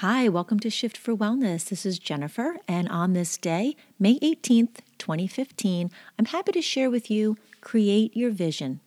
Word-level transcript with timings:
Hi, 0.00 0.28
welcome 0.28 0.60
to 0.60 0.68
Shift 0.68 0.94
for 0.98 1.16
Wellness. 1.16 1.70
This 1.70 1.86
is 1.86 1.98
Jennifer, 1.98 2.58
and 2.68 2.86
on 2.90 3.14
this 3.14 3.38
day, 3.38 3.76
May 3.98 4.18
18th, 4.18 4.80
2015, 4.98 5.90
I'm 6.18 6.26
happy 6.26 6.52
to 6.52 6.60
share 6.60 6.90
with 6.90 7.10
you 7.10 7.38
Create 7.62 8.14
Your 8.14 8.30
Vision. 8.30 8.80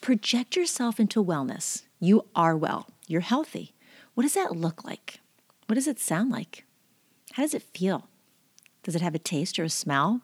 Project 0.00 0.54
yourself 0.54 1.00
into 1.00 1.20
wellness. 1.24 1.82
You 1.98 2.26
are 2.36 2.56
well, 2.56 2.86
you're 3.08 3.22
healthy. 3.22 3.74
What 4.14 4.22
does 4.22 4.34
that 4.34 4.54
look 4.54 4.84
like? 4.84 5.18
What 5.66 5.74
does 5.74 5.88
it 5.88 5.98
sound 5.98 6.30
like? 6.30 6.62
How 7.32 7.42
does 7.42 7.54
it 7.54 7.64
feel? 7.74 8.06
Does 8.84 8.94
it 8.94 9.02
have 9.02 9.16
a 9.16 9.18
taste 9.18 9.58
or 9.58 9.64
a 9.64 9.68
smell? 9.68 10.20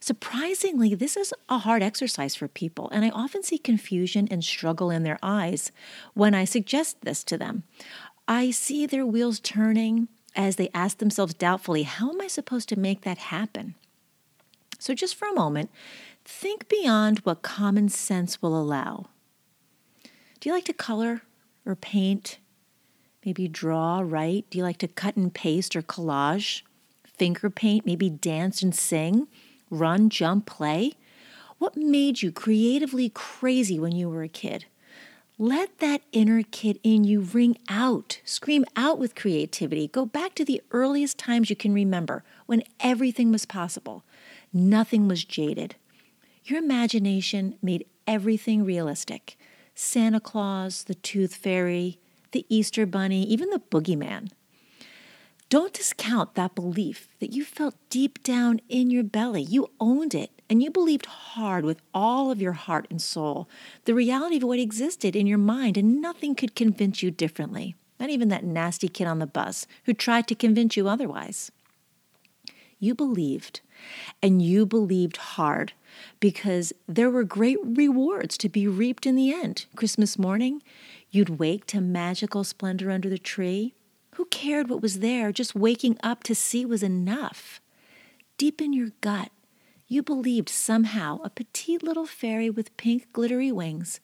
Surprisingly, 0.00 0.94
this 0.94 1.16
is 1.16 1.32
a 1.48 1.58
hard 1.58 1.82
exercise 1.82 2.34
for 2.34 2.48
people, 2.48 2.88
and 2.90 3.04
I 3.04 3.10
often 3.10 3.42
see 3.42 3.58
confusion 3.58 4.28
and 4.30 4.44
struggle 4.44 4.90
in 4.90 5.02
their 5.02 5.18
eyes 5.22 5.72
when 6.14 6.34
I 6.34 6.44
suggest 6.44 7.02
this 7.02 7.24
to 7.24 7.38
them. 7.38 7.64
I 8.28 8.50
see 8.50 8.86
their 8.86 9.06
wheels 9.06 9.38
turning 9.38 10.08
as 10.34 10.56
they 10.56 10.68
ask 10.74 10.98
themselves 10.98 11.34
doubtfully, 11.34 11.84
How 11.84 12.10
am 12.10 12.20
I 12.20 12.26
supposed 12.26 12.68
to 12.70 12.78
make 12.78 13.02
that 13.02 13.18
happen? 13.18 13.74
So, 14.78 14.94
just 14.94 15.14
for 15.14 15.28
a 15.28 15.34
moment, 15.34 15.70
think 16.24 16.68
beyond 16.68 17.20
what 17.20 17.42
common 17.42 17.88
sense 17.88 18.42
will 18.42 18.58
allow. 18.58 19.06
Do 20.40 20.48
you 20.48 20.54
like 20.54 20.64
to 20.66 20.72
color 20.72 21.22
or 21.64 21.76
paint? 21.76 22.38
Maybe 23.24 23.48
draw, 23.48 24.02
write? 24.04 24.50
Do 24.50 24.58
you 24.58 24.64
like 24.64 24.78
to 24.78 24.88
cut 24.88 25.16
and 25.16 25.32
paste 25.32 25.74
or 25.74 25.82
collage? 25.82 26.62
Finger 27.04 27.48
paint, 27.48 27.86
maybe 27.86 28.10
dance 28.10 28.62
and 28.62 28.74
sing? 28.74 29.26
Run, 29.70 30.10
jump, 30.10 30.46
play? 30.46 30.92
What 31.58 31.76
made 31.76 32.22
you 32.22 32.30
creatively 32.30 33.08
crazy 33.08 33.78
when 33.78 33.92
you 33.92 34.10
were 34.10 34.22
a 34.22 34.28
kid? 34.28 34.66
Let 35.38 35.80
that 35.80 36.00
inner 36.12 36.42
kid 36.42 36.80
in 36.82 37.04
you 37.04 37.20
ring 37.20 37.58
out, 37.68 38.22
scream 38.24 38.64
out 38.74 38.98
with 38.98 39.14
creativity. 39.14 39.86
Go 39.86 40.06
back 40.06 40.34
to 40.36 40.46
the 40.46 40.62
earliest 40.70 41.18
times 41.18 41.50
you 41.50 41.56
can 41.56 41.74
remember 41.74 42.24
when 42.46 42.62
everything 42.80 43.30
was 43.30 43.44
possible. 43.44 44.02
Nothing 44.50 45.08
was 45.08 45.26
jaded. 45.26 45.76
Your 46.44 46.58
imagination 46.58 47.58
made 47.60 47.84
everything 48.06 48.64
realistic 48.64 49.36
Santa 49.74 50.20
Claus, 50.20 50.84
the 50.84 50.94
Tooth 50.94 51.34
Fairy, 51.34 52.00
the 52.30 52.46
Easter 52.48 52.86
Bunny, 52.86 53.22
even 53.24 53.50
the 53.50 53.58
Boogeyman. 53.58 54.30
Don't 55.48 55.72
discount 55.72 56.34
that 56.34 56.56
belief 56.56 57.08
that 57.20 57.32
you 57.32 57.44
felt 57.44 57.76
deep 57.88 58.20
down 58.24 58.60
in 58.68 58.90
your 58.90 59.04
belly. 59.04 59.42
You 59.42 59.70
owned 59.78 60.12
it 60.12 60.30
and 60.50 60.60
you 60.60 60.70
believed 60.72 61.06
hard 61.06 61.64
with 61.64 61.80
all 61.94 62.32
of 62.32 62.42
your 62.42 62.52
heart 62.52 62.88
and 62.90 63.00
soul 63.00 63.48
the 63.84 63.94
reality 63.94 64.38
of 64.38 64.42
what 64.42 64.58
existed 64.58 65.14
in 65.14 65.26
your 65.26 65.38
mind, 65.38 65.76
and 65.76 66.00
nothing 66.00 66.34
could 66.34 66.56
convince 66.56 67.02
you 67.02 67.12
differently. 67.12 67.76
Not 68.00 68.10
even 68.10 68.28
that 68.28 68.44
nasty 68.44 68.88
kid 68.88 69.06
on 69.06 69.20
the 69.20 69.26
bus 69.26 69.66
who 69.84 69.94
tried 69.94 70.26
to 70.28 70.34
convince 70.34 70.76
you 70.76 70.88
otherwise. 70.88 71.52
You 72.78 72.94
believed, 72.94 73.60
and 74.20 74.42
you 74.42 74.66
believed 74.66 75.16
hard 75.16 75.72
because 76.20 76.72
there 76.86 77.10
were 77.10 77.24
great 77.24 77.58
rewards 77.62 78.36
to 78.38 78.48
be 78.48 78.66
reaped 78.66 79.06
in 79.06 79.14
the 79.14 79.32
end. 79.32 79.66
Christmas 79.76 80.18
morning, 80.18 80.62
you'd 81.10 81.38
wake 81.38 81.66
to 81.66 81.80
magical 81.80 82.44
splendor 82.44 82.90
under 82.90 83.08
the 83.08 83.18
tree. 83.18 83.74
Who 84.16 84.24
cared 84.24 84.70
what 84.70 84.80
was 84.80 85.00
there? 85.00 85.30
Just 85.30 85.54
waking 85.54 85.98
up 86.02 86.22
to 86.22 86.34
see 86.34 86.64
was 86.64 86.82
enough. 86.82 87.60
Deep 88.38 88.62
in 88.62 88.72
your 88.72 88.92
gut, 89.02 89.30
you 89.88 90.02
believed 90.02 90.48
somehow 90.48 91.20
a 91.22 91.28
petite 91.28 91.82
little 91.82 92.06
fairy 92.06 92.48
with 92.48 92.74
pink 92.78 93.12
glittery 93.12 93.52
wings 93.52 94.00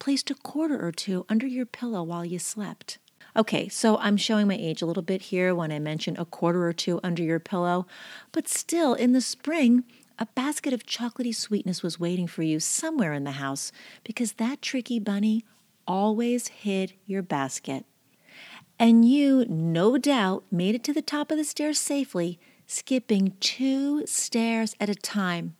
placed 0.00 0.32
a 0.32 0.34
quarter 0.34 0.84
or 0.84 0.90
two 0.90 1.24
under 1.28 1.46
your 1.46 1.64
pillow 1.64 2.02
while 2.02 2.24
you 2.24 2.40
slept. 2.40 2.98
Okay, 3.36 3.68
so 3.68 3.98
I'm 3.98 4.16
showing 4.16 4.48
my 4.48 4.56
age 4.56 4.82
a 4.82 4.86
little 4.86 5.00
bit 5.00 5.22
here 5.22 5.54
when 5.54 5.70
I 5.70 5.78
mention 5.78 6.16
a 6.18 6.24
quarter 6.24 6.66
or 6.66 6.72
two 6.72 6.98
under 7.04 7.22
your 7.22 7.38
pillow, 7.38 7.86
but 8.32 8.48
still, 8.48 8.94
in 8.94 9.12
the 9.12 9.20
spring, 9.20 9.84
a 10.18 10.26
basket 10.26 10.72
of 10.72 10.86
chocolaty 10.86 11.32
sweetness 11.32 11.84
was 11.84 12.00
waiting 12.00 12.26
for 12.26 12.42
you 12.42 12.58
somewhere 12.58 13.12
in 13.12 13.22
the 13.22 13.32
house 13.32 13.70
because 14.02 14.32
that 14.32 14.60
tricky 14.60 14.98
bunny 14.98 15.44
always 15.86 16.48
hid 16.48 16.94
your 17.06 17.22
basket. 17.22 17.84
And 18.78 19.04
you, 19.04 19.44
no 19.48 19.98
doubt, 19.98 20.44
made 20.50 20.74
it 20.74 20.84
to 20.84 20.92
the 20.92 21.02
top 21.02 21.30
of 21.30 21.38
the 21.38 21.44
stairs 21.44 21.78
safely 21.78 22.38
skipping 22.66 23.36
two 23.38 24.06
stairs 24.06 24.74
at 24.80 24.88
a 24.88 24.94
time 24.94 25.54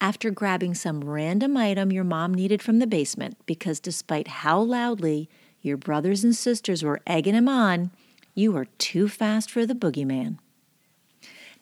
after 0.00 0.30
grabbing 0.30 0.74
some 0.74 1.04
random 1.04 1.56
item 1.56 1.92
your 1.92 2.04
mom 2.04 2.34
needed 2.34 2.62
from 2.62 2.78
the 2.78 2.86
basement 2.86 3.36
because 3.46 3.80
despite 3.80 4.28
how 4.28 4.60
loudly 4.60 5.28
your 5.60 5.76
brothers 5.76 6.24
and 6.24 6.34
sisters 6.34 6.82
were 6.82 7.00
egging 7.06 7.34
him 7.34 7.48
on, 7.48 7.90
you 8.34 8.52
were 8.52 8.66
too 8.78 9.08
fast 9.08 9.50
for 9.50 9.66
the 9.66 9.74
boogeyman. 9.74 10.38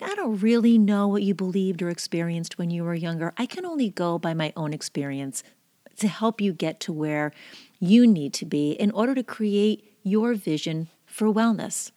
Now, 0.01 0.09
I 0.09 0.15
don't 0.15 0.41
really 0.41 0.77
know 0.77 1.09
what 1.09 1.23
you 1.23 1.35
believed 1.35 1.81
or 1.81 1.89
experienced 1.89 2.59
when 2.59 2.71
you 2.71 2.85
were 2.85 2.95
younger. 2.95 3.33
I 3.39 3.47
can 3.47 3.65
only 3.65 3.89
go 3.89 4.19
by 4.19 4.35
my 4.35 4.53
own 4.55 4.75
experience 4.75 5.43
to 5.99 6.09
help 6.09 6.41
you 6.41 6.53
get 6.53 6.81
to 6.81 6.93
where 6.93 7.33
you 7.81 8.07
need 8.07 8.35
to 8.35 8.45
be 8.45 8.73
in 8.73 8.91
order 8.91 9.15
to 9.15 9.23
create 9.23 9.96
your 10.07 10.35
vision 10.35 10.89
for 11.05 11.27
wellness. 11.33 11.91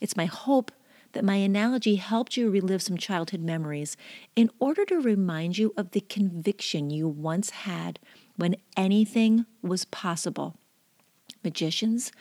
It's 0.00 0.16
my 0.16 0.26
hope 0.26 0.70
that 1.12 1.24
my 1.24 1.36
analogy 1.36 1.96
helped 1.96 2.36
you 2.36 2.48
relive 2.48 2.82
some 2.82 2.96
childhood 2.96 3.40
memories 3.40 3.96
in 4.36 4.50
order 4.60 4.84
to 4.84 5.00
remind 5.00 5.58
you 5.58 5.74
of 5.76 5.90
the 5.90 6.02
conviction 6.02 6.90
you 6.90 7.08
once 7.08 7.50
had 7.50 7.98
when 8.36 8.54
anything 8.76 9.46
was 9.62 9.84
possible. 9.86 10.56
Magicians 11.42 12.12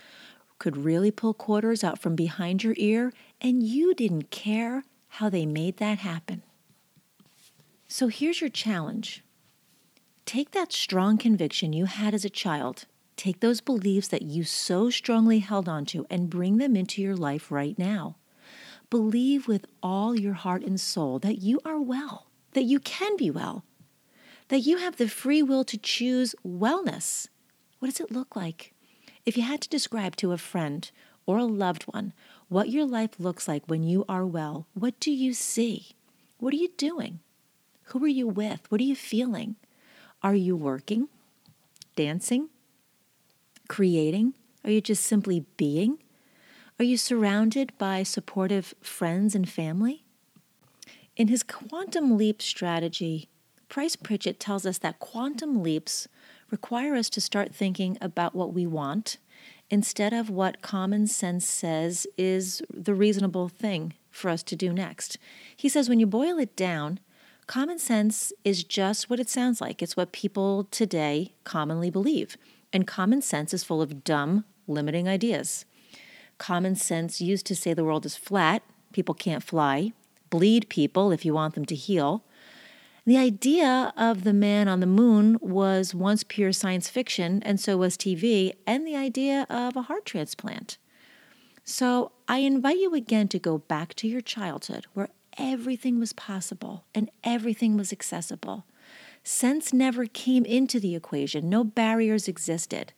could 0.57 0.77
really 0.77 1.11
pull 1.11 1.33
quarters 1.33 1.83
out 1.83 1.99
from 1.99 2.15
behind 2.15 2.63
your 2.63 2.73
ear, 2.77 3.11
and 3.41 3.61
you 3.61 3.93
didn't 3.93 4.31
care 4.31 4.83
how 5.09 5.29
they 5.29 5.45
made 5.45 5.77
that 5.77 5.99
happen. 5.99 6.41
So 7.87 8.07
here's 8.07 8.41
your 8.41 8.49
challenge 8.49 9.23
take 10.25 10.51
that 10.51 10.73
strong 10.73 11.19
conviction 11.19 11.71
you 11.71 11.85
had 11.85 12.15
as 12.15 12.25
a 12.25 12.29
child. 12.31 12.85
Take 13.15 13.39
those 13.39 13.61
beliefs 13.61 14.07
that 14.09 14.23
you 14.23 14.43
so 14.43 14.89
strongly 14.89 15.39
held 15.39 15.69
onto 15.69 16.05
and 16.09 16.29
bring 16.29 16.57
them 16.57 16.75
into 16.75 17.01
your 17.01 17.15
life 17.15 17.51
right 17.51 17.77
now. 17.79 18.17
Believe 18.89 19.47
with 19.47 19.65
all 19.81 20.19
your 20.19 20.33
heart 20.33 20.63
and 20.63 20.79
soul 20.79 21.19
that 21.19 21.41
you 21.41 21.59
are 21.65 21.79
well, 21.79 22.27
that 22.53 22.63
you 22.63 22.79
can 22.79 23.15
be 23.17 23.31
well, 23.31 23.63
that 24.49 24.59
you 24.59 24.77
have 24.77 24.97
the 24.97 25.07
free 25.07 25.41
will 25.41 25.63
to 25.65 25.77
choose 25.77 26.35
wellness. 26.45 27.27
What 27.79 27.89
does 27.89 27.99
it 27.99 28.11
look 28.11 28.35
like? 28.35 28.73
If 29.25 29.37
you 29.37 29.43
had 29.43 29.61
to 29.61 29.69
describe 29.69 30.15
to 30.17 30.33
a 30.33 30.37
friend 30.37 30.89
or 31.25 31.37
a 31.37 31.45
loved 31.45 31.83
one 31.83 32.13
what 32.47 32.69
your 32.69 32.85
life 32.85 33.19
looks 33.19 33.47
like 33.47 33.63
when 33.65 33.83
you 33.83 34.05
are 34.07 34.25
well, 34.25 34.67
what 34.73 34.99
do 34.99 35.11
you 35.11 35.33
see? 35.33 35.87
What 36.37 36.53
are 36.53 36.57
you 36.57 36.69
doing? 36.77 37.19
Who 37.85 38.03
are 38.03 38.07
you 38.07 38.27
with? 38.27 38.69
What 38.69 38.81
are 38.81 38.85
you 38.85 38.95
feeling? 38.95 39.55
Are 40.21 40.35
you 40.35 40.55
working? 40.55 41.07
Dancing? 41.95 42.49
Creating? 43.67 44.33
Are 44.63 44.71
you 44.71 44.81
just 44.81 45.03
simply 45.03 45.45
being? 45.57 45.99
Are 46.79 46.85
you 46.85 46.97
surrounded 46.97 47.71
by 47.77 48.03
supportive 48.03 48.73
friends 48.81 49.33
and 49.35 49.47
family? 49.47 50.03
In 51.15 51.29
his 51.29 51.43
quantum 51.43 52.17
leap 52.17 52.41
strategy, 52.41 53.29
Price 53.69 53.95
Pritchett 53.95 54.39
tells 54.39 54.65
us 54.65 54.77
that 54.79 54.99
quantum 54.99 55.63
leaps 55.63 56.07
require 56.51 56.95
us 56.95 57.09
to 57.09 57.21
start 57.21 57.55
thinking 57.55 57.97
about 58.01 58.35
what 58.35 58.53
we 58.53 58.67
want 58.67 59.17
instead 59.69 60.13
of 60.13 60.29
what 60.29 60.61
common 60.61 61.07
sense 61.07 61.47
says 61.47 62.05
is 62.17 62.61
the 62.71 62.93
reasonable 62.93 63.49
thing 63.49 63.93
for 64.11 64.29
us 64.29 64.43
to 64.43 64.55
do 64.55 64.71
next. 64.71 65.17
He 65.55 65.69
says 65.69 65.89
when 65.89 65.99
you 65.99 66.05
boil 66.05 66.37
it 66.37 66.55
down, 66.55 66.99
common 67.47 67.79
sense 67.79 68.31
is 68.43 68.63
just 68.63 69.09
what 69.09 69.19
it 69.19 69.29
sounds 69.29 69.59
like. 69.59 69.81
It's 69.81 69.97
what 69.97 70.11
people 70.11 70.65
today 70.71 71.33
commonly 71.43 71.89
believe. 71.89 72.37
And 72.75 72.85
common 72.85 73.21
sense 73.21 73.53
is 73.53 73.63
full 73.63 73.81
of 73.81 74.03
dumb, 74.03 74.43
limiting 74.67 75.07
ideas. 75.07 75.63
Common 76.37 76.75
sense 76.75 77.21
used 77.21 77.45
to 77.45 77.55
say 77.55 77.73
the 77.73 77.85
world 77.85 78.05
is 78.05 78.17
flat, 78.17 78.63
people 78.91 79.15
can't 79.15 79.41
fly, 79.41 79.93
bleed 80.29 80.67
people 80.67 81.13
if 81.13 81.23
you 81.23 81.33
want 81.33 81.55
them 81.55 81.63
to 81.67 81.73
heal. 81.73 82.25
The 83.05 83.15
idea 83.15 83.93
of 83.95 84.25
the 84.25 84.33
man 84.33 84.67
on 84.67 84.81
the 84.81 84.87
moon 84.87 85.37
was 85.39 85.95
once 85.95 86.25
pure 86.25 86.51
science 86.51 86.89
fiction, 86.89 87.41
and 87.43 87.61
so 87.61 87.77
was 87.77 87.95
TV, 87.95 88.51
and 88.67 88.85
the 88.85 88.97
idea 88.97 89.47
of 89.49 89.77
a 89.77 89.83
heart 89.83 90.03
transplant. 90.03 90.77
So 91.63 92.11
I 92.27 92.39
invite 92.39 92.79
you 92.79 92.93
again 92.93 93.29
to 93.29 93.39
go 93.39 93.57
back 93.57 93.93
to 93.93 94.07
your 94.09 94.19
childhood 94.19 94.85
where 94.93 95.11
everything 95.37 95.97
was 95.97 96.11
possible 96.11 96.83
and 96.93 97.09
everything 97.23 97.77
was 97.77 97.93
accessible. 97.93 98.65
Sense 99.27 99.73
never 99.73 100.05
came 100.05 100.45
into 100.45 100.79
the 100.79 100.95
equation, 100.95 101.49
no 101.49 101.63
barriers 101.63 102.27
existed. 102.27 102.93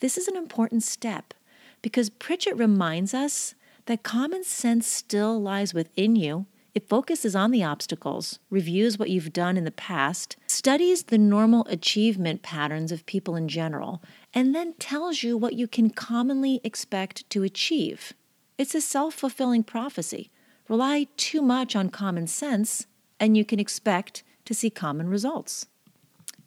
This 0.00 0.18
is 0.18 0.28
an 0.28 0.36
important 0.36 0.82
step 0.82 1.32
because 1.80 2.10
Pritchett 2.10 2.58
reminds 2.58 3.14
us 3.14 3.54
that 3.86 4.02
common 4.02 4.44
sense 4.44 4.86
still 4.86 5.40
lies 5.40 5.72
within 5.72 6.14
you. 6.14 6.44
It 6.74 6.90
focuses 6.90 7.34
on 7.34 7.52
the 7.52 7.64
obstacles, 7.64 8.38
reviews 8.50 8.98
what 8.98 9.08
you've 9.08 9.32
done 9.32 9.56
in 9.56 9.64
the 9.64 9.70
past, 9.70 10.36
studies 10.46 11.04
the 11.04 11.16
normal 11.16 11.66
achievement 11.70 12.42
patterns 12.42 12.92
of 12.92 13.06
people 13.06 13.34
in 13.34 13.48
general, 13.48 14.02
and 14.34 14.54
then 14.54 14.74
tells 14.74 15.22
you 15.22 15.38
what 15.38 15.54
you 15.54 15.66
can 15.66 15.88
commonly 15.88 16.60
expect 16.62 17.28
to 17.30 17.44
achieve. 17.44 18.12
It's 18.58 18.74
a 18.74 18.80
self 18.82 19.14
fulfilling 19.14 19.64
prophecy. 19.64 20.30
Rely 20.68 21.06
too 21.16 21.40
much 21.40 21.74
on 21.74 21.88
common 21.88 22.26
sense, 22.26 22.86
and 23.18 23.38
you 23.38 23.44
can 23.46 23.58
expect 23.58 24.22
to 24.44 24.54
see 24.54 24.70
common 24.70 25.08
results. 25.08 25.66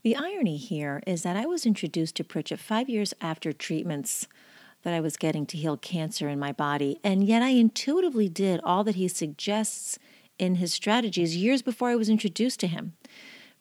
The 0.04 0.16
irony 0.16 0.58
here 0.58 1.02
is 1.08 1.24
that 1.24 1.36
I 1.36 1.48
was 1.48 1.66
introduced 1.66 2.16
to 2.18 2.24
Pritchett 2.24 2.60
five 2.60 2.90
years 2.90 3.14
after 3.22 3.52
treatments 3.52 4.28
that 4.84 4.94
I 4.94 5.00
was 5.00 5.18
getting 5.18 5.48
to 5.48 5.58
heal 5.58 5.78
cancer 5.78 6.30
in 6.30 6.38
my 6.38 6.52
body, 6.52 7.00
and 7.04 7.24
yet 7.24 7.42
I 7.42 7.50
intuitively 7.50 8.30
did 8.30 8.62
all 8.64 8.84
that 8.84 8.96
he 8.96 9.08
suggests 9.08 9.98
in 10.38 10.56
his 10.56 10.74
strategies 10.74 11.36
years 11.36 11.64
before 11.64 11.90
I 11.90 11.96
was 11.96 12.08
introduced 12.08 12.60
to 12.60 12.68
him. 12.68 12.94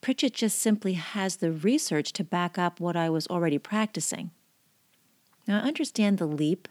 Pritchett 0.02 0.34
just 0.34 0.58
simply 0.58 0.92
has 0.92 1.36
the 1.36 1.50
research 1.50 2.12
to 2.12 2.24
back 2.24 2.58
up 2.58 2.78
what 2.78 2.94
I 2.94 3.08
was 3.08 3.26
already 3.28 3.56
practicing. 3.58 4.30
Now, 5.48 5.60
I 5.60 5.66
understand 5.66 6.18
the 6.18 6.26
leap 6.26 6.68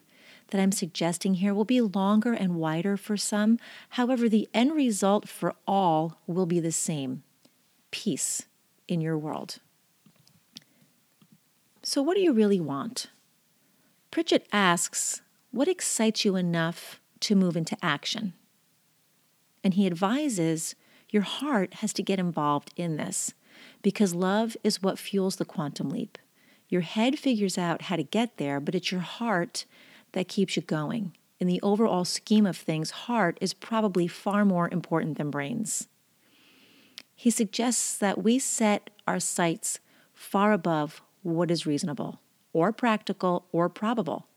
that 0.51 0.62
I'm 0.62 0.71
suggesting 0.71 1.36
here 1.36 1.54
will 1.54 1.65
be 1.65 1.81
longer 1.81 2.33
and 2.33 2.57
wider 2.57 2.95
for 2.95 3.18
some. 3.18 3.57
However, 3.89 4.30
the 4.30 4.48
end 4.54 4.74
result 4.74 5.27
for 5.27 5.56
all 5.65 6.19
will 6.27 6.45
be 6.45 6.60
the 6.60 6.71
same 6.71 7.24
peace 7.94 8.48
in 8.88 9.01
your 9.01 9.18
world. 9.18 9.60
So, 11.84 12.01
what 12.01 12.16
do 12.16 12.22
you 12.22 12.34
really 12.34 12.60
want? 12.60 13.07
Pritchett 14.10 14.48
asks, 14.51 15.22
What 15.51 15.68
excites 15.68 16.25
you 16.25 16.36
enough 16.36 17.00
to 17.19 17.36
move 17.36 17.56
into 17.56 17.78
action? 17.84 18.34
And 19.63 19.75
he 19.75 19.86
advises, 19.86 20.74
Your 21.12 21.22
heart 21.22 21.75
has 21.75 21.94
to 21.94 22.01
get 22.04 22.19
involved 22.19 22.74
in 22.75 22.98
this 22.98 23.36
because 23.84 24.16
love 24.16 24.57
is 24.63 24.81
what 24.81 24.98
fuels 24.98 25.36
the 25.36 25.46
quantum 25.46 25.89
leap. 25.89 26.18
Your 26.69 26.81
head 26.81 27.19
figures 27.19 27.60
out 27.60 27.84
how 27.84 27.96
to 27.96 28.04
get 28.04 28.38
there, 28.38 28.60
but 28.60 28.74
it's 28.74 28.92
your 28.92 29.01
heart 29.01 29.66
that 30.13 30.28
keeps 30.28 30.56
you 30.56 30.63
going. 30.63 31.13
In 31.39 31.46
the 31.46 31.62
overall 31.62 32.06
scheme 32.06 32.48
of 32.48 32.57
things, 32.57 32.89
heart 32.92 33.38
is 33.39 33.54
probably 33.54 34.07
far 34.07 34.46
more 34.46 34.68
important 34.72 35.19
than 35.19 35.30
brains. 35.30 35.88
He 37.24 37.30
suggests 37.30 37.98
that 38.00 38.22
we 38.22 38.38
set 38.38 38.90
our 39.08 39.18
sights 39.18 39.80
far 40.14 40.52
above 40.52 41.02
what 41.22 41.52
is 41.52 41.66
reasonable 41.66 42.20
or 42.52 42.74
practical 42.74 43.46
or 43.54 43.70
probable. 43.70 44.28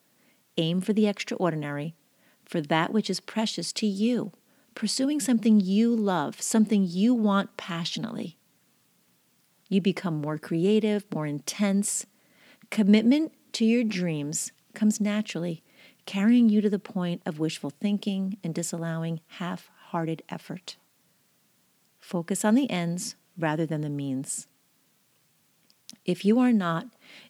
Aim 0.56 0.80
for 0.80 0.92
the 0.92 1.08
extraordinary, 1.08 1.96
for 2.44 2.60
that 2.60 2.92
which 2.92 3.10
is 3.10 3.18
precious 3.18 3.72
to 3.72 3.88
you, 3.88 4.30
pursuing 4.76 5.18
something 5.18 5.58
you 5.58 5.96
love, 5.96 6.40
something 6.40 6.86
you 6.88 7.12
want 7.12 7.56
passionately. 7.56 8.38
You 9.68 9.80
become 9.80 10.20
more 10.20 10.38
creative, 10.38 11.12
more 11.12 11.26
intense. 11.26 12.06
Commitment 12.70 13.32
to 13.54 13.64
your 13.64 13.82
dreams 13.82 14.52
comes 14.74 15.00
naturally, 15.00 15.64
carrying 16.04 16.48
you 16.48 16.60
to 16.60 16.70
the 16.70 16.78
point 16.78 17.20
of 17.26 17.40
wishful 17.40 17.70
thinking 17.70 18.38
and 18.44 18.54
disallowing 18.54 19.22
half 19.26 19.72
hearted 19.88 20.22
effort. 20.28 20.76
Focus 22.06 22.44
on 22.44 22.54
the 22.54 22.70
ends 22.70 23.16
rather 23.36 23.66
than 23.66 23.80
the 23.80 23.90
means. 23.90 24.46
If 26.04 26.24
you 26.24 26.38
are 26.38 26.52
not 26.52 26.86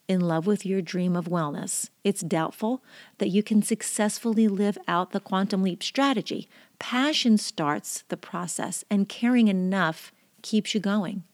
in 0.06 0.20
love 0.20 0.46
with 0.46 0.67
your 0.67 0.82
dream 0.82 1.17
of 1.17 1.28
wellness, 1.28 1.88
it's 2.05 2.20
doubtful 2.20 2.84
that 3.17 3.31
you 3.31 3.43
can 3.43 3.62
successfully 3.62 4.49
live 4.49 4.76
out 4.87 5.12
the 5.12 5.19
quantum 5.19 5.62
leap 5.62 5.82
strategy. 5.82 6.46
Passion 6.78 7.38
starts 7.38 8.05
the 8.08 8.19
process, 8.19 8.84
and 8.90 9.08
caring 9.08 9.49
enough 9.49 10.12
keeps 10.43 10.75
you 10.75 10.81
going. 10.81 11.25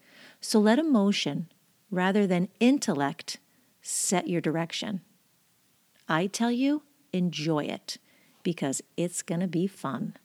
So 0.41 0.61
let 0.61 0.79
emotion, 0.79 1.49
rather 1.91 2.29
than 2.29 2.49
intellect, 2.61 3.41
set 3.81 4.29
your 4.29 4.41
direction. 4.41 5.01
I 6.09 6.29
tell 6.29 6.53
you, 6.53 6.83
enjoy 7.13 7.65
it 7.65 7.99
because 8.45 8.83
it's 8.97 9.21
going 9.21 9.41
to 9.41 9.49
be 9.49 9.67
fun. 9.67 10.17